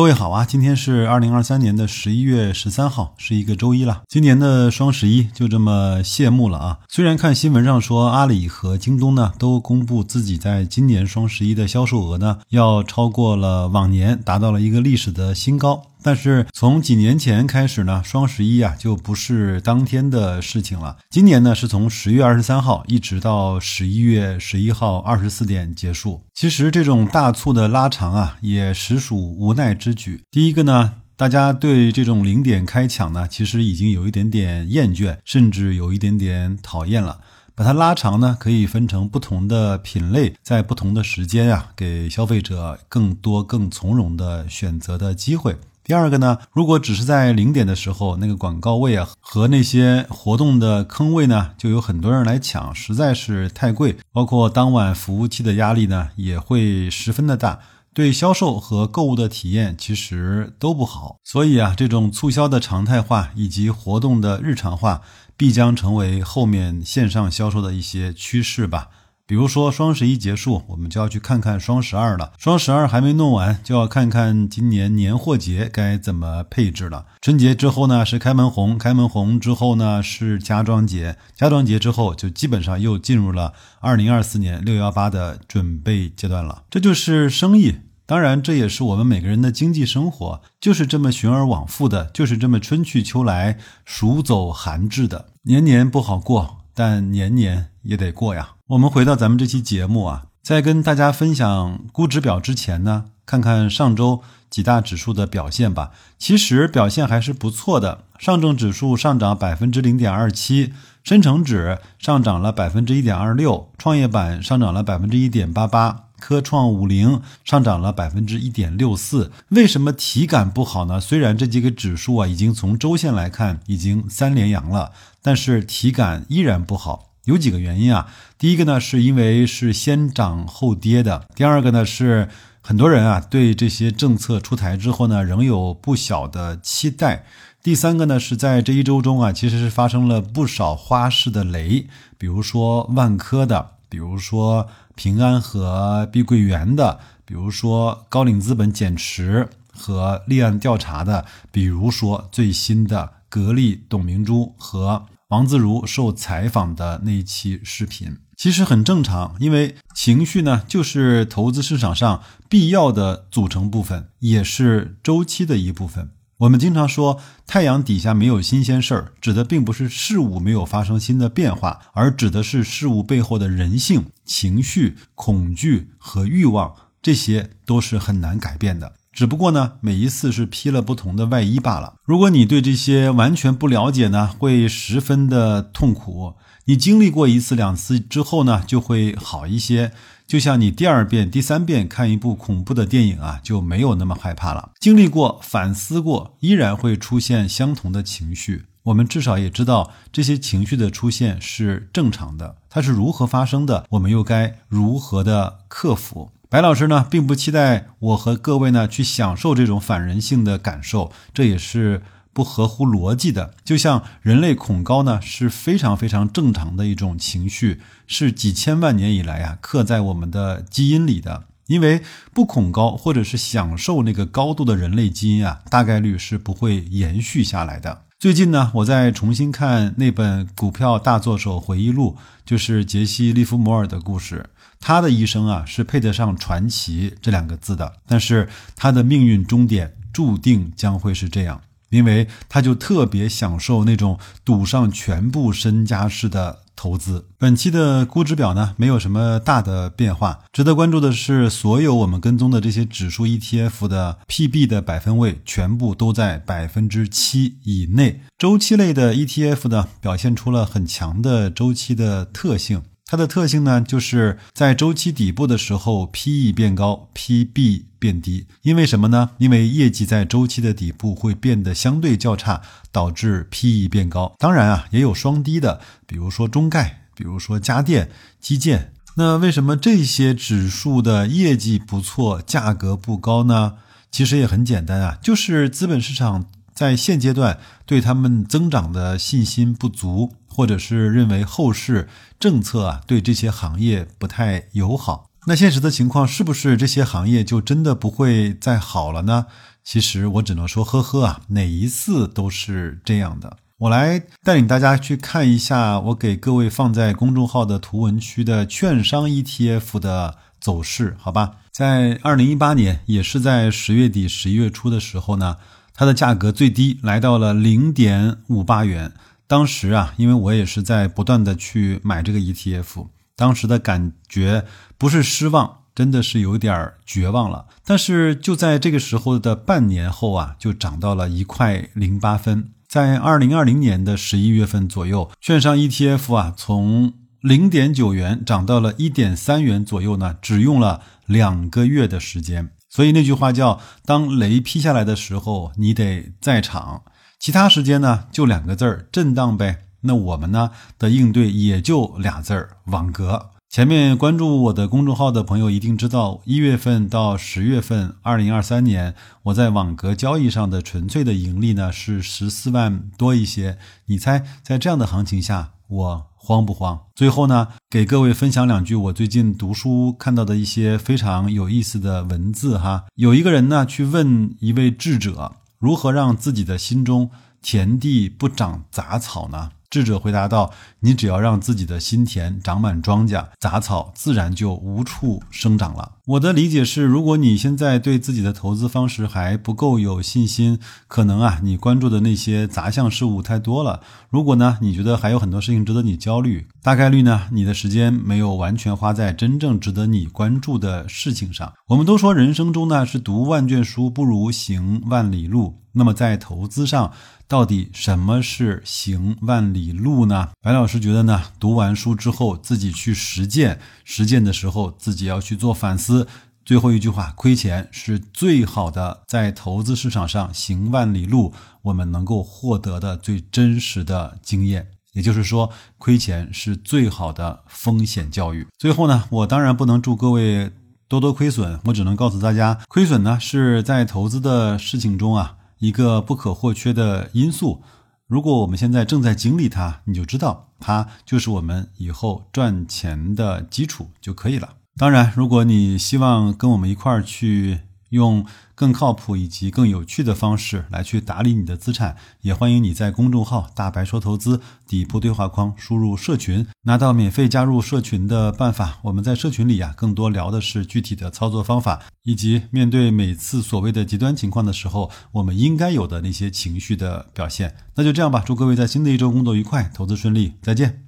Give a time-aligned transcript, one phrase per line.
[0.00, 4.00] 各位好啊，今天是二零二三年的十一月十三号，是一个周一了。
[4.08, 6.78] 今年的双十一就这么谢幕了啊。
[6.88, 15.82] 虽然看新闻上说阿里和京东呢都公布自己在今年双十一的销售额呢要超过了往年，达到了一个历史的新高。
[16.02, 20.96] 但是从几年前开始呢，双十一啊就不是当天的事情了。
[21.10, 26.22] 今年呢是从十月二十三号一直到十一月十一号二十四点结束。
[26.34, 30.22] 其实这种大促的拉长啊，也实属无奈之举。
[30.30, 37.20] 第一个呢，大家对这种零点开抢呢，其实已经有一点点厌倦，甚至有一点点讨厌了。
[37.54, 45.56] 把它拉长呢，可以分成不同的品类，在不同的时间啊，给消费者更多、更从容的选择的机会。
[45.90, 53.96] 第二个呢，如果只是在零点的时候，那个广告位啊和那些活动的坑位呢，就有很多人来抢，实在是太贵。
[54.12, 57.58] 包括当晚服务器的压力呢，也会十分的大，
[57.92, 61.16] 对销售和购物的体验其实都不好。
[61.24, 65.00] 所以啊，这种促销的常态化以及活动的日常化，
[65.36, 68.90] 必将成为后面线上销售的一些趋势吧。
[69.30, 72.32] 比如说双十一结束，我们就要去看看双十二了。
[72.36, 77.06] 双十二还没弄完，就要看看今年年货节该怎么配置了。
[77.20, 86.64] 春节之后呢是开门红，开门红之后呢是家装节，家装节之后就基本上又进入了二零二四年六幺八的准备阶段了。
[86.68, 96.56] 这就是生意，当然这也是我们每个人的经济生活，就是这么循而往复的，就是这么春去秋来，暑走寒至的，年年不好过。
[96.72, 98.54] 但年年也得过呀。
[98.70, 105.90] 我们回到咱们这期节目啊，在跟大家分享估值表之前呢，看看上周几大指数的表现吧。
[106.20, 116.04] 其实表现还是不错的，上证指数上涨百分之零点二七，深成指上涨了百分之一点二六，创业板上涨了百分之一点八八。
[116.20, 121.00] 科创五零上涨了百分之一点六四，为什么体感不好呢？
[121.00, 127.09] 虽然这几个指数啊已经从周线来看已经三连阳了，但是体感依然不好。
[127.24, 128.08] 有几个原因啊？
[128.38, 132.28] 第一个呢是因为是先涨后跌的，第二个呢是
[132.60, 137.24] 很多人啊对这些政策出台之后呢仍有不小的期待，
[137.62, 141.86] 第三个呢是在这一周中啊其实是发生了不少花式的雷，
[142.16, 143.72] 比如说万科的。
[143.90, 166.10] 比如说平安和碧桂园的，比如说高瓴资本减持和立案调查的，比如说最新的格力董明珠和王自如受采访的那一期视频，其实很正常，因为情绪呢就是投资市场上必要的组成部分，也是周期的一部分。
[166.38, 178.94] 我们经常说太阳底下没有新鲜事儿，指的并不是事物没有发生新的变化，而指的是事物背后的人性、情绪、恐惧和欲望，这些都是很难改变的。
[179.12, 181.94] 只不过呢，每一次是披了不同的外衣罢了。
[182.04, 186.34] 如果你对这些完全不了解呢，会十分的痛苦。
[186.66, 189.92] 你经历过一次两次之后呢，就会好一些。
[190.26, 194.70] 就像你第二遍、第三遍看一部恐怖的电影啊，就没有那么害怕了。
[194.78, 198.66] 经历过、反思过，依然会出现相同的情绪。
[198.84, 206.30] 我们至少也知道这些情绪的出现是正常的，它是如何发生的，我们又该如何的克服？
[206.50, 212.02] 白老师呢，并不期待我和各位呢去享受这种反人性的感受，这也是。
[212.32, 221.46] 不合乎逻辑的，就像人类恐高呢，是非常非常正常的一种情绪，是几千万年以来啊刻在我们的基因里的。
[221.66, 222.02] 因为
[222.32, 228.02] 不恐高或者是享受那个高度的人类基因啊，大概率是不会延续下来的。
[228.20, 234.50] 最近呢，我在重新看那本《股票大作手回忆录》，就是杰西·利弗摩尔的故事。
[234.80, 241.60] 他的一生啊，是配得上传奇这两个字的，但是他的命运终点注定将会是这样。
[241.90, 247.26] 因为他就特别享受那种赌上全部身家式的投资。
[247.36, 250.38] 本期的估值表呢，没有什么大的变化。
[250.52, 258.20] 值得关注的是，所有我们跟踪的这些指数 ETF 的 PB 的百分位全部都在百分之七以内。
[258.38, 262.82] 周期类的 ETF 呢，表现出了很强的周期的特性。
[263.10, 268.46] 它的特性呢，就是在周期底部的时候，PE 变高，PB 变低。
[268.62, 269.30] 因为什么呢？
[269.38, 272.62] 因为业绩在周期的底部会变得相对较差，
[272.92, 274.32] 导致 PE 变高。
[274.38, 278.10] 当然啊，也有双低的，比如说中概，比如说家电、
[278.40, 278.92] 基建。
[279.16, 283.78] 那为什么这些指数的业绩不错，价格不高呢？
[284.12, 286.46] 其实也很简单啊，就是资本市场。
[286.80, 295.26] 在现阶段，对他们增长的信心不足，或者是认为后市政策啊对这些行业不太友好。
[295.46, 299.44] 那现实的情况是不是这些行业就真的不会再好了呢？
[299.84, 303.58] 其实我只能说呵呵啊，哪一次都是这样的。
[303.76, 311.56] 我来带领大家去看一下我给各位放在公众号的图文区的券商 ETF 的走势，好吧？
[311.70, 315.58] 在二零一八年，也是在十月底、十一月初的时候呢，
[316.00, 319.12] 它的价格最低来到了零点五八元。
[319.46, 324.64] 当时啊，因为我也是在不断的去买这个 ETF，当时的感觉
[324.96, 325.80] 不是失望。
[325.94, 332.70] 真的是有点绝望了，但是就在这个时候的半年后啊，就涨到了一块零八分。
[332.88, 337.12] 在二零二零年的十一月份左右，券商 ETF 啊，从
[337.42, 342.70] 零点九元涨到了一点三元左右呢，只用了两个月的时间。
[342.90, 347.04] 所以那句话叫“当雷劈下来的时候，你得在场”，
[347.38, 349.84] 其他时间呢，就两个字儿：震荡呗。
[350.02, 353.50] 那我们呢的应对也就俩字儿：网格。
[353.68, 359.14] 前面关注我的公众号的朋友一定知道，一月份到十月份，二零二三年
[359.44, 363.78] 我在网格交易上的纯粹的盈利呢是十四万多一些。
[364.06, 366.98] 你猜，在这样的行情下，我慌不慌？
[367.14, 373.04] 最后呢，给各位分享两句我最近读书看到的一些非常有意思的文字哈。
[373.16, 379.72] 有一个人呢去问一位智者，如何让自己的心中田地不长杂草呢？
[379.90, 390.78] 智者回答道：“你只要让自己的心田长满庄稼，杂草自然就无处生长了。”我的理解是，如果你现在对自己的投资方式还不够有信心，
[391.08, 394.00] 可能啊，你关注的那些杂项事物太多了。
[394.28, 401.70] 如果呢，你觉得还有很多事情值得你焦虑，大概率呢，你的时间没有完全花在真正值得你关注的事情上。
[401.88, 405.82] 我们都说，人生中呢，是读万卷书不如行万里路。
[405.92, 407.12] 那么在投资上，
[407.46, 410.48] 到底什么是行万里路呢？
[410.62, 416.26] 白老师觉得呢，读完书之后自己去实践，实践的时候自己要去做反思。
[416.64, 421.52] 最后一句话，亏钱是最好的在投资市场上行万里路，
[421.82, 424.86] 我们能够获得的最真实的经验。
[425.12, 428.66] 也就是说，亏钱是最好的风险教育。
[428.78, 430.70] 最后呢，我当然不能祝各位
[431.08, 435.56] 多多亏损，我只能告诉大家，亏损呢是在投资的事情中啊。
[435.78, 437.82] 一个不可或缺的因素，
[438.26, 444.74] 如果我们现在正在经历它，你就知道它就是我们以后赚钱的基础就可以了。
[444.96, 447.80] 当然，如果你希望跟我们一块儿去。
[448.10, 458.98] 用更靠谱以及更有趣的方式来去打理你的资产，也欢迎你在公众号“大白说投资”底部对话框输入“社群”，拿到免费加入社群的办法。
[459.02, 467.76] 我们在社群里呀，更多聊的是具体的操作方法，以及面对每次所谓的极端情况的时候，我们应该有的那些情绪的表现。
[467.94, 471.04] 那就这样吧，祝各位在新的一周工作愉快，投资顺利，再见。